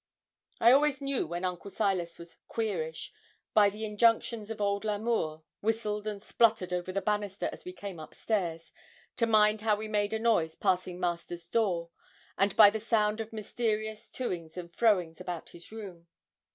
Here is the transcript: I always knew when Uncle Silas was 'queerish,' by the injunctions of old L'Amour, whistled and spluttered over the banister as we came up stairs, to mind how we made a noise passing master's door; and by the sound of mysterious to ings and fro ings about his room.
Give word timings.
I 0.59 0.71
always 0.71 0.99
knew 0.99 1.27
when 1.27 1.45
Uncle 1.45 1.69
Silas 1.69 2.17
was 2.17 2.35
'queerish,' 2.47 3.13
by 3.53 3.69
the 3.69 3.85
injunctions 3.85 4.49
of 4.49 4.59
old 4.59 4.83
L'Amour, 4.83 5.43
whistled 5.61 6.07
and 6.07 6.23
spluttered 6.23 6.73
over 6.73 6.91
the 6.91 7.03
banister 7.03 7.49
as 7.51 7.65
we 7.65 7.71
came 7.71 7.99
up 7.99 8.15
stairs, 8.15 8.73
to 9.17 9.27
mind 9.27 9.61
how 9.61 9.75
we 9.75 9.87
made 9.87 10.13
a 10.13 10.17
noise 10.17 10.55
passing 10.55 10.99
master's 10.99 11.47
door; 11.47 11.91
and 12.35 12.55
by 12.55 12.71
the 12.71 12.79
sound 12.79 13.21
of 13.21 13.31
mysterious 13.31 14.09
to 14.09 14.33
ings 14.33 14.57
and 14.57 14.73
fro 14.73 14.99
ings 14.99 15.21
about 15.21 15.49
his 15.49 15.71
room. 15.71 16.07